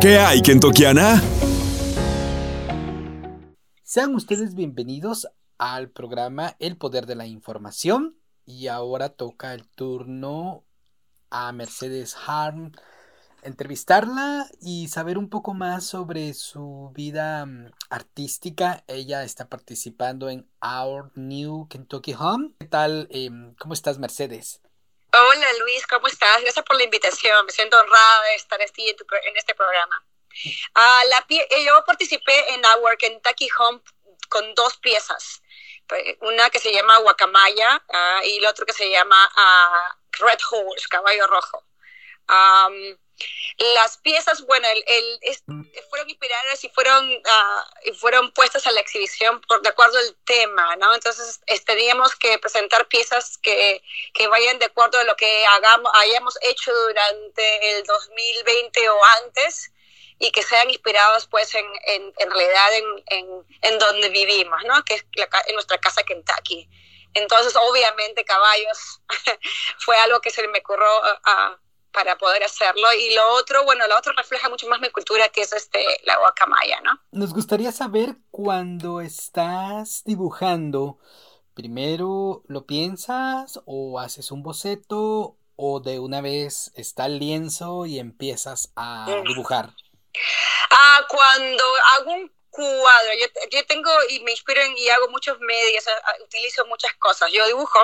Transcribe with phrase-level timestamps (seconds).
[0.00, 1.22] ¿Qué hay, Kentokiana?
[3.82, 5.28] Sean ustedes bienvenidos
[5.58, 8.16] al programa El Poder de la Información.
[8.46, 10.64] Y ahora toca el turno
[11.28, 12.72] a Mercedes Harm
[13.42, 18.84] entrevistarla y saber un poco más sobre su vida mm, artística.
[18.86, 22.52] Ella está participando en Our New Kentucky Home.
[22.58, 23.06] ¿Qué tal?
[23.10, 24.62] Em, ¿Cómo estás, Mercedes?
[25.12, 26.40] Hola, Luis, ¿cómo estás?
[26.40, 27.44] Gracias por la invitación.
[27.44, 30.04] Me siento honrada de estar en este programa.
[31.08, 33.80] La, eh, yo participé en Our Kentucky Home
[34.28, 35.42] con dos piezas.
[35.88, 40.38] Pues, una que se llama Guacamaya uh, y la otra que se llama uh, Red
[40.48, 41.64] Horse, Caballo Rojo.
[43.74, 49.40] Las piezas, bueno, el, el, fueron inspiradas y fueron, uh, fueron puestas a la exhibición
[49.42, 50.94] por, de acuerdo al tema, ¿no?
[50.94, 53.82] Entonces teníamos que presentar piezas que,
[54.14, 59.70] que, vayan de acuerdo a lo que hagamos, hayamos hecho durante el 2020 o antes
[60.18, 64.82] y que sean inspirados pues en, en, en realidad en, en, en, donde vivimos, ¿no?
[64.84, 66.68] Que es la, en nuestra casa Kentucky.
[67.12, 69.00] Entonces, obviamente, caballos
[69.78, 70.86] fue algo que se me ocurrió
[71.24, 71.58] a
[71.92, 72.92] para poder hacerlo.
[72.92, 76.16] Y lo otro, bueno, lo otro refleja mucho más mi cultura, que es este, la
[76.18, 77.00] guacamaya, ¿no?
[77.12, 80.98] Nos gustaría saber cuando estás dibujando,
[81.54, 87.98] primero lo piensas o haces un boceto o de una vez está el lienzo y
[87.98, 89.24] empiezas a mm.
[89.24, 89.74] dibujar.
[90.70, 95.38] Ah, cuando hago un cuadro, yo, yo tengo y me inspiro en, y hago muchos
[95.40, 95.84] medios,
[96.24, 97.30] utilizo muchas cosas.
[97.32, 97.78] Yo dibujo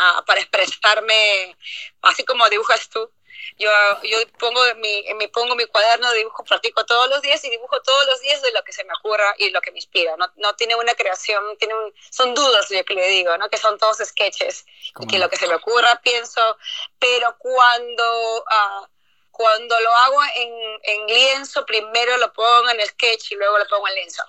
[0.00, 1.56] ah, para expresarme,
[2.02, 3.10] así como dibujas tú.
[3.58, 3.70] Yo,
[4.02, 7.80] yo pongo, mi, mi, pongo mi cuaderno de dibujo, practico todos los días y dibujo
[7.82, 10.16] todos los días de lo que se me ocurra y lo que me inspira.
[10.16, 11.74] No, no tiene una creación, tiene
[12.10, 13.48] son dudas, yo que le digo, ¿no?
[13.48, 14.64] que son todos sketches
[15.00, 16.56] y que lo que se me ocurra pienso,
[16.98, 18.38] pero cuando...
[18.42, 18.86] Uh,
[19.34, 20.52] cuando lo hago en,
[20.84, 24.22] en, lienzo, primero lo pongo en sketch y luego lo pongo en lienzo.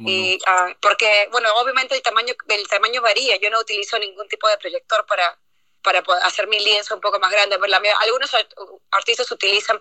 [0.00, 3.36] Y, uh, porque, bueno, obviamente el tamaño, el tamaño varía.
[3.36, 5.38] Yo no utilizo ningún tipo de proyector para,
[5.86, 7.58] para hacer mi lienzo un poco más grande.
[7.60, 8.30] Pues algunos
[8.90, 9.78] artistas utilizan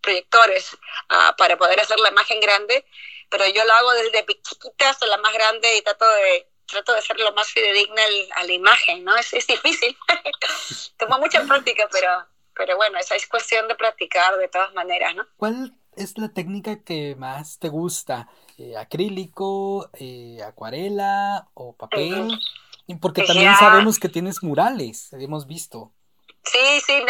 [0.00, 2.86] proyectores uh, para poder hacer la imagen grande,
[3.28, 7.02] pero yo lo hago desde chiquita hasta la más grande y trato de trato de
[7.02, 8.00] ser lo más fidedigna
[8.36, 9.14] a la imagen, ¿no?
[9.14, 9.94] Es, es difícil,
[10.96, 12.08] toma mucha práctica, pero,
[12.54, 15.26] pero bueno, esa es cuestión de practicar de todas maneras, ¿no?
[15.36, 18.26] ¿Cuál es la técnica que más te gusta?
[18.56, 22.38] Eh, ¿Acrílico, eh, acuarela o papel?
[23.00, 25.92] Porque también sabemos que tienes murales, hemos visto.
[26.44, 27.04] Sí, sí,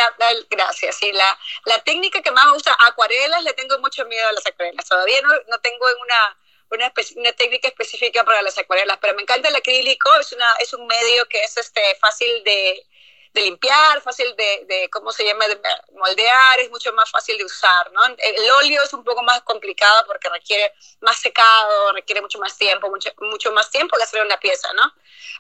[0.51, 0.97] gracias.
[0.97, 4.47] Sí, la, la técnica que más me gusta, acuarelas, le tengo mucho miedo a las
[4.47, 4.87] acuarelas.
[4.87, 6.39] Todavía no, no tengo una,
[6.71, 10.73] una, una, técnica específica para las acuarelas, pero me encanta el acrílico, es, una, es
[10.75, 12.87] un medio que es este, fácil de,
[13.35, 15.59] de limpiar, fácil de, de, ¿cómo se llama?, de
[15.93, 18.01] moldear, es mucho más fácil de usar, ¿no?
[18.19, 22.91] El óleo es un poco más complicado porque requiere más secado, requiere mucho más tiempo,
[22.91, 24.83] mucho, mucho más tiempo que hacer una pieza, ¿no?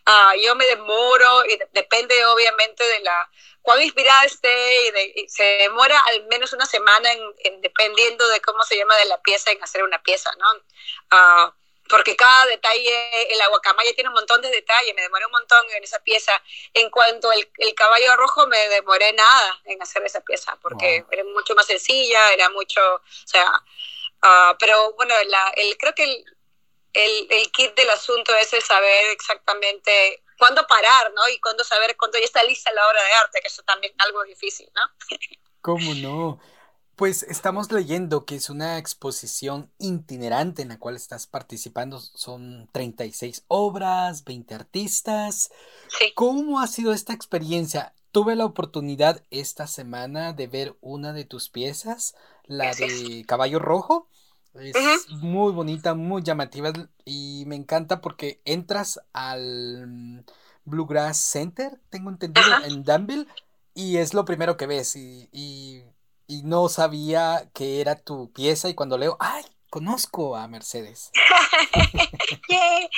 [0.06, 3.30] Uh, yo me demoro, y depende obviamente de la,
[3.60, 8.40] cuán inspirada esté, y, de, se demora al menos una semana en, en, dependiendo de
[8.40, 10.46] cómo se llama de la pieza en hacer una pieza, ¿no?
[11.12, 11.52] Uh,
[11.92, 15.84] porque cada detalle, el aguacamaya tiene un montón de detalles, me demoré un montón en
[15.84, 16.32] esa pieza.
[16.72, 21.22] En cuanto al el caballo rojo, me demoré nada en hacer esa pieza, porque era
[21.24, 23.62] mucho más sencilla, era mucho, o sea,
[24.22, 26.24] uh, pero bueno, la, el, creo que el,
[26.94, 31.28] el, el, kit del asunto es el saber exactamente cuándo parar, ¿no?
[31.28, 34.06] Y cuándo saber cuándo ya está lista la obra de arte, que eso también es
[34.06, 34.80] algo difícil, ¿no?
[35.60, 36.40] ¿Cómo no?
[36.96, 41.98] Pues estamos leyendo que es una exposición itinerante en la cual estás participando.
[42.00, 45.50] Son 36 obras, 20 artistas.
[46.14, 47.94] ¿Cómo ha sido esta experiencia?
[48.12, 52.14] Tuve la oportunidad esta semana de ver una de tus piezas,
[52.44, 54.06] la de Caballo Rojo.
[54.54, 56.72] Es muy bonita, muy llamativa
[57.06, 60.26] y me encanta porque entras al
[60.66, 63.26] Bluegrass Center, tengo entendido, en Danville,
[63.74, 65.82] y es lo primero que ves y y
[66.42, 69.44] no sabía que era tu pieza y cuando leo, ¡ay!
[69.68, 71.10] Conozco a Mercedes.
[72.50, 72.88] uh,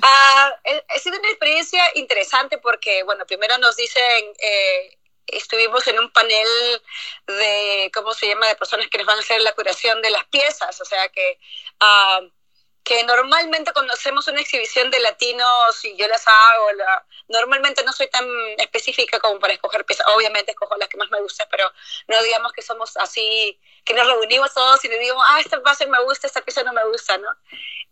[0.00, 6.46] ha sido una experiencia interesante porque, bueno, primero nos dicen, eh, estuvimos en un panel
[7.26, 10.24] de, ¿cómo se llama?, de personas que nos van a hacer la curación de las
[10.26, 11.38] piezas, o sea que...
[11.80, 12.30] Uh,
[12.84, 17.92] que normalmente cuando hacemos una exhibición de latinos y yo las hago, la, normalmente no
[17.92, 18.26] soy tan
[18.58, 21.70] específica como para escoger piezas, obviamente escojo las que más me gustan, pero
[22.08, 25.86] no digamos que somos así, que nos reunimos todos y le digo, ah, esta base
[25.86, 27.28] me gusta, esta pieza no me gusta, ¿no?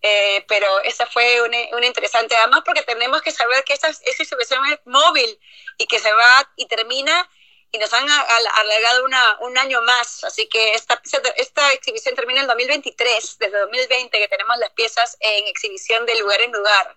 [0.03, 4.23] Eh, pero esa fue una, una, interesante, además porque tenemos que saber que esta, esta
[4.23, 5.39] exhibición es móvil
[5.79, 7.29] y que se va y termina
[7.73, 11.01] y nos han alargado una, un año más, así que esta,
[11.37, 16.41] esta exhibición termina en 2023, desde 2020 que tenemos las piezas en exhibición de lugar
[16.41, 16.97] en lugar.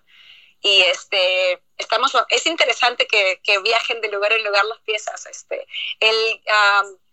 [0.60, 5.26] Y este, estamos, es interesante que, que viajen de lugar en lugar las piezas.
[5.26, 5.66] Este,
[6.00, 6.42] el,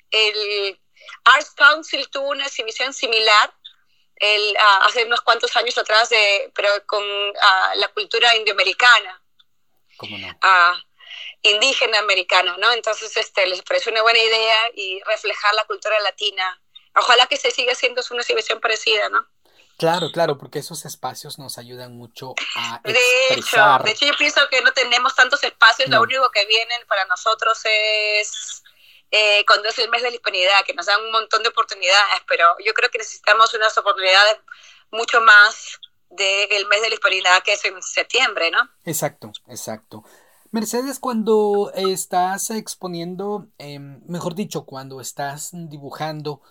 [0.10, 0.80] el
[1.26, 3.54] Arts Council tuvo una exhibición similar
[4.16, 7.04] el, hace unos cuantos años atrás, de, pero con
[7.76, 9.22] la cultura indioamericana.
[9.98, 10.38] ¿Cómo no?
[11.42, 12.72] Indígena americana, ¿no?
[12.72, 16.62] Entonces, este, les parece una buena idea y reflejar la cultura latina.
[16.96, 19.26] Ojalá que se siga haciendo una exhibición parecida, ¿no?
[19.78, 22.92] Claro, claro, porque esos espacios nos ayudan mucho a de
[23.32, 27.04] Hecho, de hecho, yo pienso que no tenemos tantos espacios, lo único que vienen para
[27.06, 28.62] nosotros es
[29.10, 32.22] eh, cuando es el mes de la hispanidad, que nos dan un montón de oportunidades,
[32.28, 34.38] pero yo creo que necesitamos unas oportunidades
[34.92, 35.80] mucho más
[36.10, 38.70] del mes de la hispanidad que es en septiembre, ¿no?
[38.86, 40.04] Exacto, exacto.
[40.52, 46.42] Mercedes, cuando estás exponiendo, em, mejor dicho, cuando estás dibujando,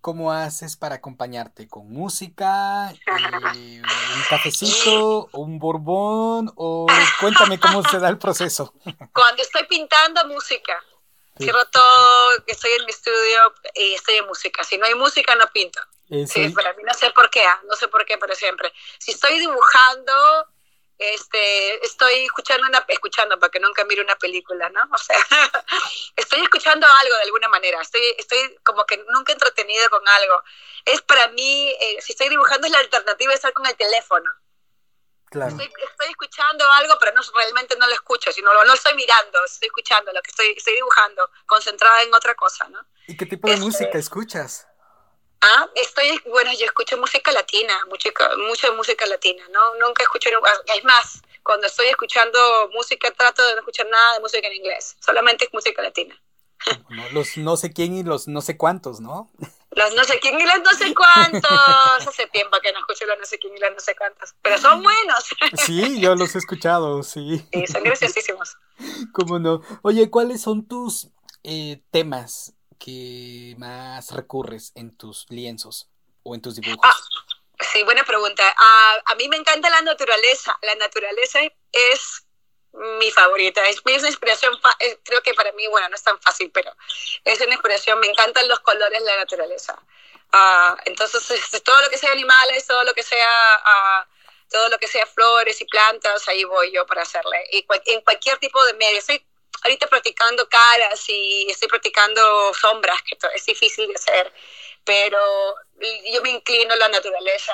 [0.00, 1.68] ¿cómo haces para acompañarte?
[1.68, 2.90] ¿Con música?
[2.90, 5.28] Eh, ¿Un cafecito?
[5.32, 6.52] ¿Un borbón?
[6.56, 6.86] ¿O
[7.20, 8.74] cuéntame cómo se da el proceso?
[9.14, 10.82] Cuando estoy pintando, música.
[11.38, 14.62] Cierro todo, estoy en mi estudio y estoy en música.
[14.64, 15.80] Si no hay música, no pinto.
[16.26, 18.72] Sí, para mí no sé por qué, ah, no sé por qué, pero siempre.
[18.98, 20.12] Si estoy dibujando,
[20.98, 24.80] este, estoy escuchando una, escuchando para que nunca mire una película, ¿no?
[24.92, 25.16] O sea,
[26.16, 30.42] estoy escuchando algo de alguna manera, estoy, estoy como que nunca entretenido con algo.
[30.84, 34.30] Es para mí, eh, si estoy dibujando es la alternativa de estar con el teléfono.
[35.30, 35.50] Claro.
[35.50, 35.68] Estoy,
[36.10, 40.22] escuchando algo, pero no, realmente no lo escucho, sino no estoy mirando, estoy escuchando lo
[40.22, 42.78] que estoy, estoy dibujando, concentrada en otra cosa, ¿no?
[43.08, 44.68] ¿Y qué tipo de este, música escuchas?
[45.40, 48.10] Ah, estoy, bueno, yo escucho música latina, mucha,
[48.48, 49.74] mucha música latina, ¿no?
[49.74, 50.30] Nunca escucho,
[50.74, 54.96] es más, cuando estoy escuchando música trato de no escuchar nada de música en inglés,
[55.00, 56.18] solamente música latina.
[57.12, 59.30] los no sé quién y los no sé cuántos, ¿no?
[59.72, 61.42] Los no sé quién y los no sé cuántos.
[62.08, 64.34] Hace tiempo que no escucho los no sé quién y los no sé cuántos.
[64.40, 65.24] Pero son buenos.
[65.54, 67.44] Sí, yo los he escuchado, sí.
[67.52, 68.56] Sí, son graciosísimos.
[69.12, 69.62] ¿Cómo no?
[69.82, 71.08] Oye, ¿cuáles son tus
[71.42, 75.88] eh, temas que más recurres en tus lienzos
[76.22, 76.80] o en tus dibujos?
[76.84, 76.96] Ah,
[77.72, 78.42] sí, buena pregunta.
[78.58, 80.56] Ah, a mí me encanta la naturaleza.
[80.62, 81.40] La naturaleza
[81.72, 82.26] es
[82.72, 83.66] mi favorita.
[83.68, 84.58] Es, una inspiración,
[85.04, 86.72] creo que para mí, bueno, no es tan fácil, pero
[87.24, 88.00] es una inspiración.
[88.00, 89.80] Me encantan los colores la naturaleza.
[90.32, 94.08] Ah, entonces, este, todo lo que sea animales, todo lo que sea...
[94.50, 97.44] todo lo que sea flores y plantas, ahí voy yo para hacerle.
[97.52, 98.98] Y en cualquier tipo de medio.
[98.98, 99.24] Estoy
[99.64, 104.32] ahorita practicando caras y estoy practicando sombras, que es difícil de hacer,
[104.84, 105.18] pero
[106.12, 107.52] yo me inclino a la naturaleza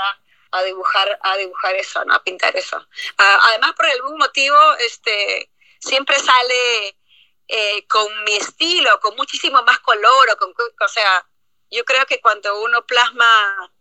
[0.51, 2.15] a dibujar, a dibujar eso, ¿no?
[2.15, 2.85] a pintar eso.
[3.17, 6.97] además, por algún motivo, este, siempre sale
[7.47, 11.27] eh, con mi estilo, con muchísimo más color, o, con, o sea,
[11.71, 13.73] yo creo que cuando uno plasma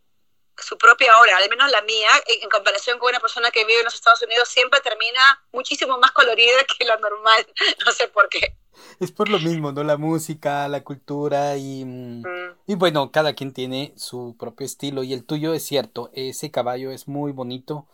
[0.61, 3.85] su propia obra, al menos la mía, en, comparación con una persona que vive en
[3.85, 7.47] los Estados Unidos, siempre termina muchísimo más colorida que la normal.
[7.85, 8.55] No sé por qué.
[8.99, 9.83] Es por lo mismo, ¿no?
[9.83, 12.23] La música, la cultura y, mm,
[12.67, 16.91] y bueno, cada quien tiene su propio estilo y el tuyo es cierto, ese caballo
[16.91, 17.87] es muy bonito,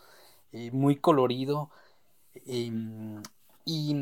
[0.51, 1.69] eh, muy colorido
[2.45, 3.21] em,
[3.65, 3.95] y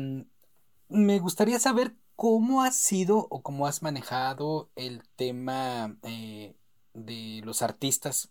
[0.88, 6.54] me gustaría saber cómo has sido o cómo has manejado el tema eh,
[6.92, 8.30] de los artistas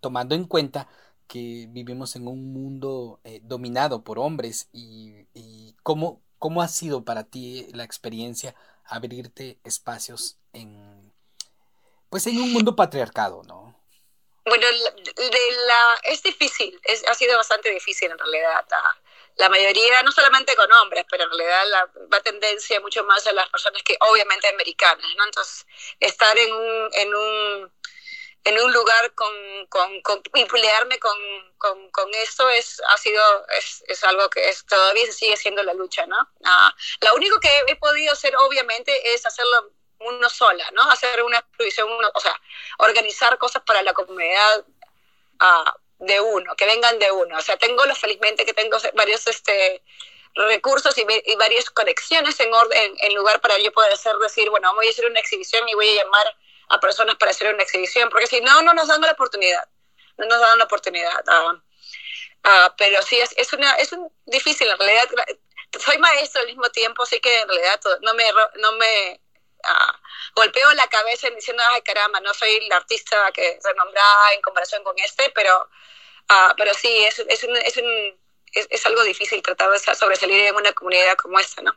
[0.00, 0.88] tomando en cuenta
[1.28, 5.26] que vivimos en un mundo eh, dominado por hombres y,
[5.82, 8.54] cómo, cómo ha sido para ti la experiencia
[8.84, 11.10] abrirte espacios en
[12.10, 13.80] pues en un mundo patriarcado, ¿no?
[14.44, 18.66] Bueno, de la, es difícil, es, ha sido bastante difícil en realidad.
[19.36, 23.32] La, mayoría, no solamente con hombres, pero en realidad la, va tendencia mucho más a
[23.32, 25.24] las personas que obviamente americanas, ¿no?
[25.24, 25.66] Entonces,
[26.00, 27.72] estar en un, en un
[28.44, 29.32] en un lugar con,
[29.68, 31.16] con, con emplearme con,
[31.58, 33.22] con, con, esto es, ha sido,
[33.58, 36.16] es, es algo que es, todavía sigue siendo la lucha, ¿no?
[36.44, 40.82] Ah, lo único que he podido hacer, obviamente, es hacerlo uno sola, ¿no?
[40.90, 42.40] Hacer una exposición, o sea,
[42.78, 44.64] organizar cosas para la comunidad
[45.40, 47.36] ah, de uno, que vengan de uno.
[47.36, 49.82] O sea, tengo lo felizmente que tengo varios este,
[50.34, 54.74] recursos y, y varias conexiones en, orden, en lugar para yo poder hacer, decir, bueno,
[54.74, 56.36] voy a hacer una exhibición y voy a llamar
[56.70, 59.68] a personas para hacer una exhibición, porque si no, no nos dan la oportunidad,
[60.16, 61.22] no nos dan la oportunidad.
[61.26, 61.62] Ah,
[62.44, 65.08] ah, pero sí, es, es, una, es un, difícil, en realidad,
[65.78, 68.24] soy maestro al mismo tiempo, así que en realidad no me,
[68.56, 69.20] no me
[69.64, 70.00] ah,
[70.36, 74.96] golpeo la cabeza diciendo, ay caramba, no soy la artista que renombrada en comparación con
[75.00, 75.68] este, pero,
[76.56, 78.20] pero sí, es, es, un, es, un,
[78.52, 81.76] es, es algo difícil tratar de sobresalir en una comunidad como esta, ¿no?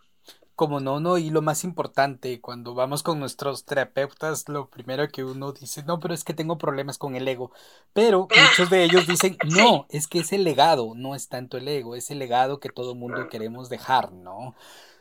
[0.56, 5.24] Como no, no, y lo más importante, cuando vamos con nuestros terapeutas, lo primero que
[5.24, 7.52] uno dice, no, pero es que tengo problemas con el ego.
[7.94, 11.68] Pero muchos de ellos dicen, no, es que es el legado, no es tanto el
[11.68, 14.56] ego, es el legado que todo mundo queremos dejar, ¿no?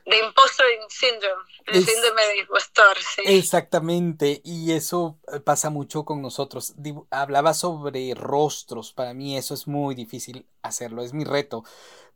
[0.05, 3.23] De impostor syndrome, el síndrome de impostor, sí.
[3.25, 6.75] Exactamente, y eso eh, pasa mucho con nosotros.
[7.11, 11.65] Hablaba sobre rostros, para mí eso es muy difícil hacerlo, es mi reto.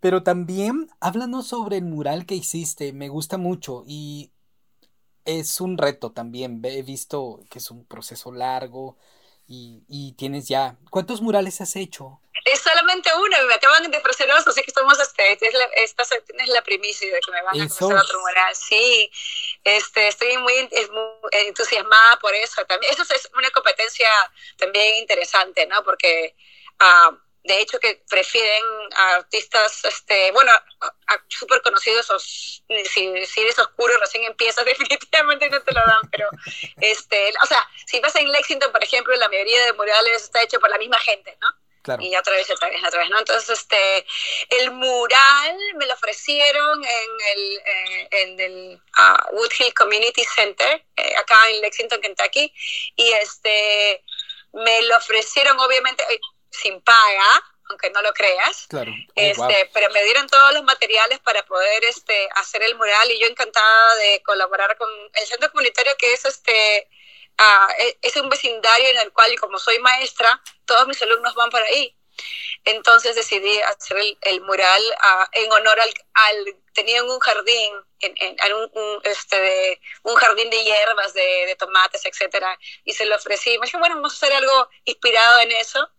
[0.00, 4.33] Pero también háblanos sobre el mural que hiciste, me gusta mucho y
[5.25, 6.61] es un reto también.
[6.64, 8.97] He visto que es un proceso largo
[9.47, 10.76] y, y tienes ya.
[10.90, 12.21] ¿Cuántos murales has hecho?
[12.66, 16.49] Solamente uno, me acaban de ofrecer dos, así que estamos, este, es la, esta es
[16.49, 18.56] la primicia de que me van a ofrecer otro mural.
[18.56, 19.11] Sí,
[19.62, 20.68] este, estoy muy,
[21.30, 22.64] entusiasmada por eso.
[22.64, 24.08] También, eso es una competencia
[24.56, 25.85] también interesante, ¿no?
[25.85, 26.35] Porque
[26.80, 28.62] uh, de hecho que prefieren
[28.96, 30.50] a artistas, este, bueno,
[31.28, 36.28] súper conocidos, o si, si eres oscuro recién empiezas, definitivamente no te lo dan, pero,
[36.80, 40.58] este, o sea, si vas en Lexington, por ejemplo, la mayoría de murales está hecho
[40.58, 41.49] por la misma gente, ¿no?
[41.87, 42.02] Claro.
[42.02, 43.19] Y otra vez, otra vez, otra vez, ¿no?
[43.21, 44.05] Entonces, este,
[44.59, 51.14] el mural me lo ofrecieron en el, eh, en el uh, Woodhill Community Center, eh,
[51.16, 52.52] acá en Lexington, Kentucky,
[52.97, 54.02] y este,
[54.52, 56.02] me lo ofrecieron, obviamente,
[56.50, 58.66] sin paga, aunque no lo creas.
[58.69, 58.90] Claro.
[58.90, 63.21] Oh, este, Pero me dieron todos los materiales para poder este, hacer el mural y
[63.21, 66.88] yo encantada de colaborar con el centro comunitario que es este
[67.38, 71.62] uh, es un vecindario en el cual, como soy maestra, todos mis alumnos van por
[71.62, 71.97] ahí.
[72.64, 78.52] Entonces decidí hacer el, mural uh, en honor al, al, tenían un jardín, en, en,
[78.55, 83.59] un, este, de, un jardín de hierbas, de, de, tomates, etcétera, y se lo ofrecí.
[83.59, 85.90] Me dije, bueno, vamos a hacer algo inspirado en eso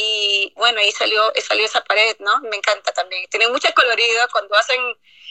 [0.00, 2.40] y bueno, ahí salió, salió esa pared, ¿no?
[2.42, 3.28] Me encanta también.
[3.30, 4.28] Tiene mucho colorido.
[4.30, 4.80] Cuando hacen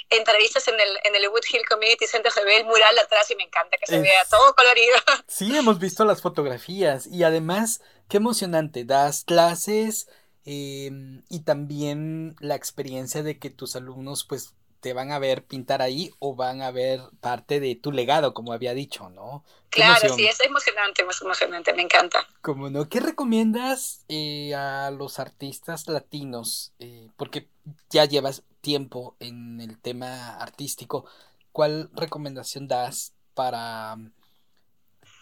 [0.09, 3.35] entrevistas en el, en el Wood Hill Community Center se ve el mural atrás y
[3.35, 4.95] me encanta que se vea todo colorido.
[5.27, 8.85] Sí, hemos visto las fotografías y además, qué emocionante.
[8.85, 10.07] Das clases
[10.45, 15.81] em, y también la experiencia de que tus alumnos pues te van a ver pintar
[15.81, 19.43] ahí o van a ver parte de tu legado, como había dicho, ¿no?
[19.69, 22.27] Claro, sí, es emocionante, es emocionante, me encanta.
[22.41, 22.89] ¿Cómo no?
[22.89, 26.73] ¿Qué recomiendas eh, a los artistas latinos?
[26.79, 27.47] Eh, porque
[27.89, 31.09] ya llevas tiempo en el tema artístico.
[31.51, 34.13] ¿Cuál recomendación das para mm,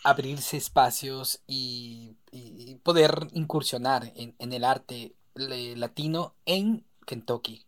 [0.04, 2.16] abrirse espacios y,
[2.84, 7.66] poder incursionar en, en el arte latino en Kentucky?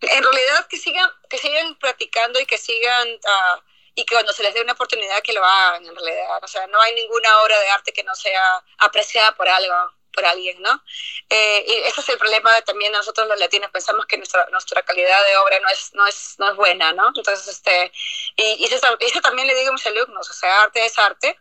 [0.00, 3.60] en realidad que sigan, que sigan practicando y que sigan, uh,
[3.98, 6.38] y que cuando se les dé una oportunidad que lo hagan en realidad.
[6.40, 9.74] O sea, no hay ninguna obra de arte que no sea apreciada por algo,
[10.12, 10.84] por alguien, ¿no?
[11.28, 14.82] Eh, y ese es el problema también de nosotros los latinos, pensamos que nuestra, nuestra
[14.82, 17.08] calidad de obra no es, no es, no es buena, ¿no?
[17.08, 17.90] Entonces, este,
[18.36, 21.36] y, y eso, también le digo a mis alumnos, o sea, arte es arte,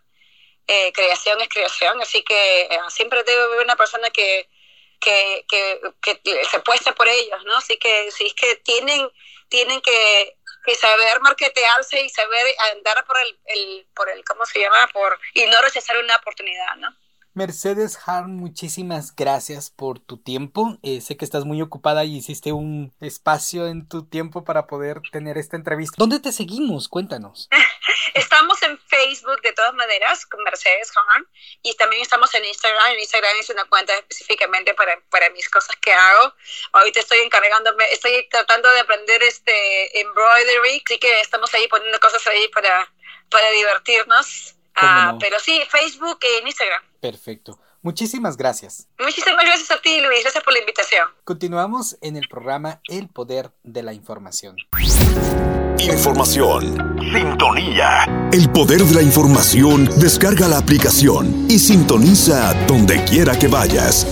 [0.65, 4.49] eh, creación es creación, así que eh, siempre debe haber una persona que
[4.99, 7.55] que, que, que se puesta por ellos, ¿no?
[7.57, 9.07] Así que sí es que tienen,
[9.47, 14.59] tienen que, que saber marketearse y saber andar por el, el, por el, ¿cómo se
[14.59, 14.89] llama?
[14.91, 16.93] Por, y no rechazar una oportunidad, ¿no?
[17.37, 20.79] Mercedes Harn, muchísimas gracias por tu tiempo.
[20.81, 25.01] Eh, sé que estás muy ocupada y hiciste un espacio en tu tiempo para poder
[25.11, 25.93] tener esta entrevista.
[25.99, 26.89] ¿Dónde te seguimos?
[26.89, 27.47] Cuéntanos.
[28.15, 31.27] Estamos en Facebook de todas maneras con Mercedes Harn
[31.61, 32.93] y también estamos en Instagram.
[32.93, 36.33] En Instagram es una cuenta específicamente para, para mis cosas que hago.
[36.71, 42.25] Ahorita estoy encargándome, estoy tratando de aprender este embroidery, así que estamos ahí poniendo cosas
[42.25, 42.91] ahí para,
[43.29, 44.55] para divertirnos.
[44.73, 46.86] Ah, pero sí, Facebook e Instagram.
[46.99, 47.59] Perfecto.
[47.81, 48.87] Muchísimas gracias.
[48.99, 50.21] Muchísimas gracias a ti, Luis.
[50.23, 51.07] Gracias por la invitación.
[51.23, 54.57] Continuamos en el programa El Poder de la Información.
[55.79, 56.97] Información.
[56.99, 58.29] Sintonía.
[58.33, 59.85] El poder de la información.
[59.97, 64.05] Descarga la aplicación y sintoniza donde quiera que vayas.